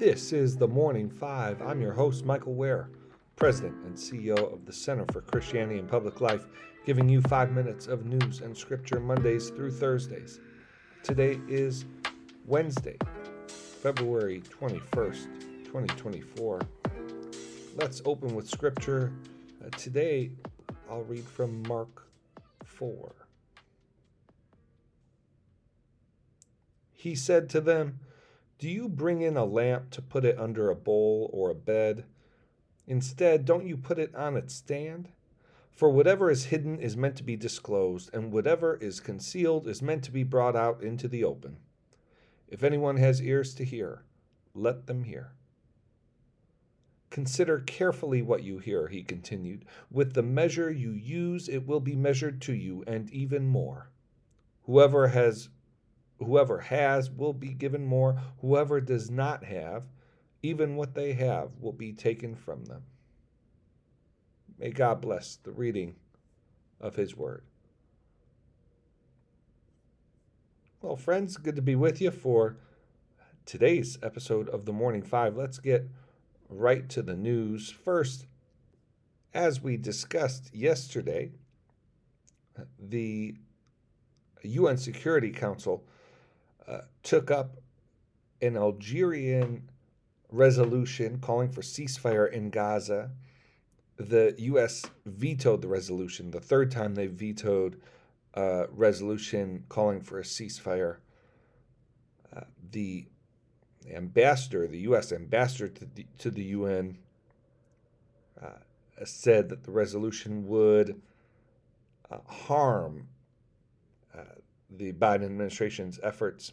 [0.00, 1.60] This is the Morning Five.
[1.60, 2.88] I'm your host, Michael Wear,
[3.36, 6.46] President and CEO of the Center for Christianity and Public Life,
[6.86, 10.40] giving you five minutes of news and scripture Mondays through Thursdays.
[11.02, 11.84] Today is
[12.46, 12.96] Wednesday,
[13.46, 16.62] February 21st, 2024.
[17.76, 19.12] Let's open with scripture.
[19.62, 20.30] Uh, today,
[20.88, 22.08] I'll read from Mark
[22.64, 23.14] 4.
[26.90, 28.00] He said to them,
[28.60, 32.04] do you bring in a lamp to put it under a bowl or a bed?
[32.86, 35.08] Instead, don't you put it on its stand?
[35.72, 40.04] For whatever is hidden is meant to be disclosed, and whatever is concealed is meant
[40.04, 41.56] to be brought out into the open.
[42.48, 44.04] If anyone has ears to hear,
[44.54, 45.32] let them hear.
[47.08, 49.64] Consider carefully what you hear, he continued.
[49.90, 53.90] With the measure you use, it will be measured to you, and even more.
[54.64, 55.48] Whoever has
[56.20, 58.20] Whoever has will be given more.
[58.40, 59.84] Whoever does not have,
[60.42, 62.82] even what they have will be taken from them.
[64.58, 65.94] May God bless the reading
[66.78, 67.42] of His Word.
[70.82, 72.58] Well, friends, good to be with you for
[73.46, 75.36] today's episode of the Morning Five.
[75.36, 75.88] Let's get
[76.50, 77.70] right to the news.
[77.70, 78.26] First,
[79.32, 81.32] as we discussed yesterday,
[82.78, 83.34] the
[84.42, 85.84] UN Security Council
[86.66, 87.56] uh, took up
[88.40, 89.70] an Algerian
[90.30, 93.10] resolution calling for ceasefire in Gaza.
[93.96, 94.84] The U.S.
[95.04, 97.80] vetoed the resolution, the third time they vetoed
[98.34, 100.96] a resolution calling for a ceasefire.
[102.34, 103.06] Uh, the
[103.92, 105.12] ambassador, the U.S.
[105.12, 106.98] ambassador to the, to the UN,
[108.40, 111.00] uh, said that the resolution would
[112.10, 113.08] uh, harm
[114.70, 116.52] the Biden administration's efforts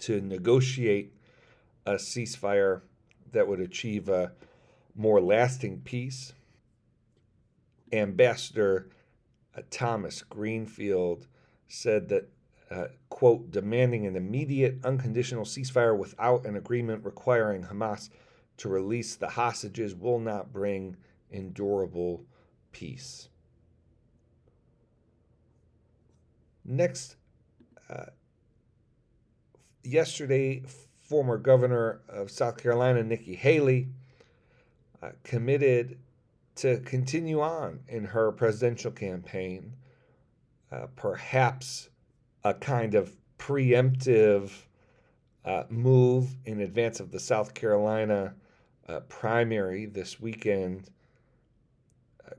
[0.00, 1.14] to negotiate
[1.86, 2.82] a ceasefire
[3.32, 4.32] that would achieve a
[4.94, 6.32] more lasting peace.
[7.92, 8.88] Ambassador
[9.70, 11.26] Thomas Greenfield
[11.68, 12.28] said that,
[12.70, 18.10] uh, quote, demanding an immediate unconditional ceasefire without an agreement requiring Hamas
[18.58, 20.96] to release the hostages will not bring
[21.30, 22.24] endurable
[22.72, 23.28] peace.
[26.68, 27.14] Next,
[27.88, 28.06] uh,
[29.84, 30.64] yesterday,
[31.00, 33.88] former governor of South Carolina, Nikki Haley,
[35.00, 35.98] uh, committed
[36.56, 39.74] to continue on in her presidential campaign,
[40.72, 41.88] uh, perhaps
[42.42, 44.50] a kind of preemptive
[45.44, 48.34] uh, move in advance of the South Carolina
[48.88, 50.90] uh, primary this weekend.
[52.26, 52.34] Uh,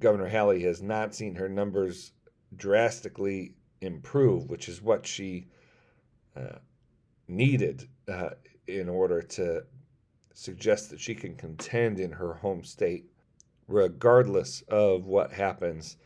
[0.00, 2.12] governor Haley has not seen her numbers
[2.56, 5.46] drastically improve, which is what she
[6.36, 6.58] uh,
[7.28, 8.30] needed uh,
[8.66, 9.64] in order to
[10.34, 13.06] suggest that she can contend in her home state,
[13.68, 15.96] regardless of what happens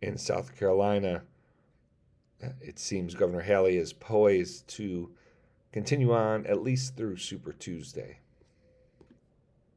[0.00, 1.22] in South Carolina.
[2.42, 5.10] Uh, it seems Governor Haley is poised to
[5.72, 8.18] continue on at least through Super Tuesday.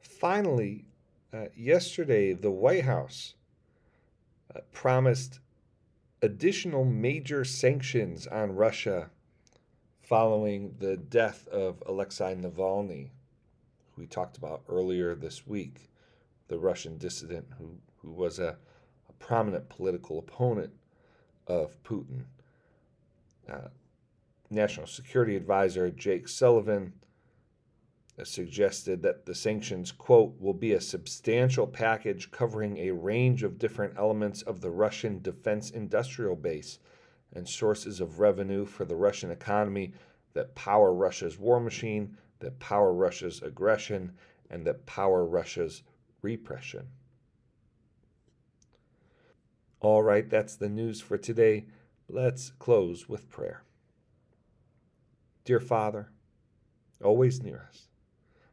[0.00, 0.84] Finally,
[1.32, 3.34] uh, yesterday, the White House
[4.54, 5.40] uh, promised
[6.22, 9.10] additional major sanctions on Russia
[10.02, 13.10] following the death of Alexei Navalny,
[13.92, 15.88] who we talked about earlier this week,
[16.48, 18.56] the Russian dissident who, who was a,
[19.08, 20.72] a prominent political opponent
[21.46, 22.24] of Putin.
[23.48, 23.68] Uh,
[24.50, 26.92] National Security Advisor Jake Sullivan
[28.26, 33.94] suggested that the sanctions, quote, will be a substantial package covering a range of different
[33.96, 36.78] elements of the Russian defense industrial base
[37.32, 39.92] and sources of revenue for the Russian economy
[40.32, 44.12] that power Russia's war machine, that power Russia's aggression,
[44.50, 45.82] and that power Russia's
[46.22, 46.86] repression.
[49.80, 51.66] All right, that's the news for today.
[52.08, 53.62] Let's close with prayer.
[55.44, 56.10] Dear Father,
[57.02, 57.88] always near us,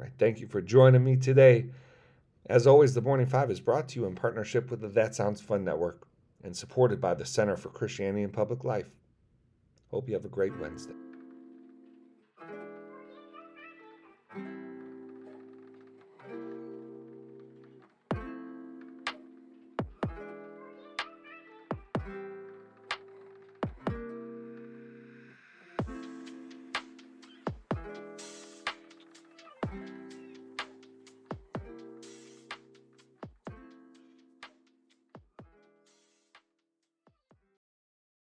[0.00, 1.66] Right, thank you for joining me today.
[2.46, 5.42] As always, the Morning Five is brought to you in partnership with the That Sounds
[5.42, 6.08] Fun Network
[6.42, 8.88] and supported by the Center for Christianity and Public Life.
[9.90, 10.94] Hope you have a great Wednesday.